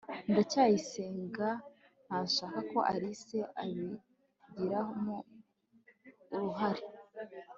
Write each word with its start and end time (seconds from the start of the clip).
ndacyayisenga 0.31 1.47
ntashaka 2.05 2.59
ko 2.71 2.77
alice 2.91 3.39
abigiramo 3.61 5.15
uruhare 6.35 6.85